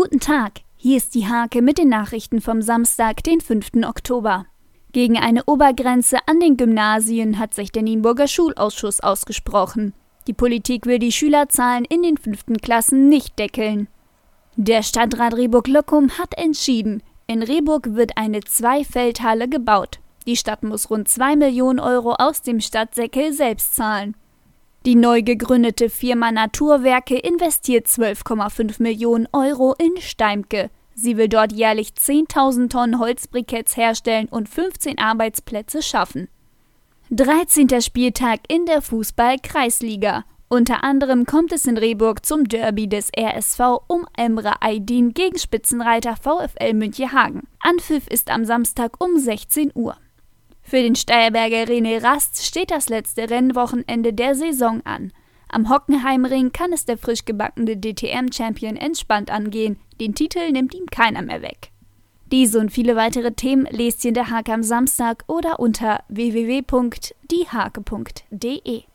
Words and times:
Guten 0.00 0.20
Tag, 0.20 0.60
hier 0.76 0.96
ist 0.96 1.16
die 1.16 1.26
Hake 1.26 1.60
mit 1.60 1.76
den 1.76 1.88
Nachrichten 1.88 2.40
vom 2.40 2.62
Samstag, 2.62 3.24
den 3.24 3.40
5. 3.40 3.84
Oktober. 3.84 4.46
Gegen 4.92 5.18
eine 5.18 5.42
Obergrenze 5.46 6.18
an 6.26 6.38
den 6.38 6.56
Gymnasien 6.56 7.40
hat 7.40 7.52
sich 7.52 7.72
der 7.72 7.82
Nienburger 7.82 8.28
Schulausschuss 8.28 9.00
ausgesprochen. 9.00 9.94
Die 10.28 10.34
Politik 10.34 10.86
will 10.86 11.00
die 11.00 11.10
Schülerzahlen 11.10 11.84
in 11.84 12.04
den 12.04 12.16
fünften 12.16 12.58
Klassen 12.58 13.08
nicht 13.08 13.40
deckeln. 13.40 13.88
Der 14.54 14.84
Stadtrat 14.84 15.34
Rehburg-Lockum 15.34 16.16
hat 16.16 16.38
entschieden, 16.38 17.02
in 17.26 17.42
Rehburg 17.42 17.96
wird 17.96 18.12
eine 18.16 18.38
Zweifeldhalle 18.38 19.48
gebaut. 19.48 19.98
Die 20.28 20.36
Stadt 20.36 20.62
muss 20.62 20.90
rund 20.90 21.08
2 21.08 21.34
Millionen 21.34 21.80
Euro 21.80 22.12
aus 22.12 22.42
dem 22.42 22.60
Stadtsäckel 22.60 23.32
selbst 23.32 23.74
zahlen. 23.74 24.14
Die 24.88 24.94
neu 24.94 25.20
gegründete 25.20 25.90
Firma 25.90 26.32
Naturwerke 26.32 27.18
investiert 27.18 27.88
12,5 27.88 28.82
Millionen 28.82 29.28
Euro 29.34 29.74
in 29.74 30.00
Steimke. 30.00 30.70
Sie 30.94 31.18
will 31.18 31.28
dort 31.28 31.52
jährlich 31.52 31.88
10.000 31.88 32.70
Tonnen 32.70 32.98
Holzbriketts 32.98 33.76
herstellen 33.76 34.30
und 34.30 34.48
15 34.48 34.98
Arbeitsplätze 34.98 35.82
schaffen. 35.82 36.28
13. 37.10 37.82
Spieltag 37.82 38.40
in 38.48 38.64
der 38.64 38.80
Fußball-Kreisliga. 38.80 40.24
Unter 40.48 40.82
anderem 40.82 41.26
kommt 41.26 41.52
es 41.52 41.66
in 41.66 41.76
Rehburg 41.76 42.24
zum 42.24 42.48
Derby 42.48 42.88
des 42.88 43.10
RSV 43.14 43.60
um 43.88 44.06
Emre 44.16 44.62
Aydin 44.62 45.12
gegen 45.12 45.36
Spitzenreiter 45.36 46.16
VfL 46.16 46.72
Münchehagen. 46.72 47.42
Anpfiff 47.60 48.06
ist 48.08 48.30
am 48.30 48.46
Samstag 48.46 49.04
um 49.04 49.18
16 49.18 49.70
Uhr. 49.74 49.98
Für 50.68 50.82
den 50.82 50.96
Steierberger 50.96 51.62
René 51.62 52.02
Rast 52.02 52.44
steht 52.44 52.70
das 52.70 52.90
letzte 52.90 53.30
Rennwochenende 53.30 54.12
der 54.12 54.34
Saison 54.34 54.82
an. 54.84 55.14
Am 55.48 55.70
Hockenheimring 55.70 56.52
kann 56.52 56.74
es 56.74 56.84
der 56.84 56.98
frisch 56.98 57.24
gebackene 57.24 57.78
DTM-Champion 57.78 58.76
entspannt 58.76 59.30
angehen. 59.30 59.78
Den 59.98 60.14
Titel 60.14 60.52
nimmt 60.52 60.74
ihm 60.74 60.84
keiner 60.84 61.22
mehr 61.22 61.40
weg. 61.40 61.70
Diese 62.26 62.60
und 62.60 62.70
viele 62.70 62.96
weitere 62.96 63.32
Themen 63.32 63.66
lest 63.70 64.04
ihr 64.04 64.08
in 64.08 64.14
der 64.14 64.28
Hake 64.28 64.52
am 64.52 64.62
Samstag 64.62 65.24
oder 65.26 65.58
unter 65.58 66.04
www.diehake.de. 66.08 68.82